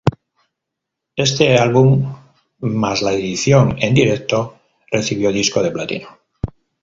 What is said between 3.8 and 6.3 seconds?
directo, recibió disco de platino.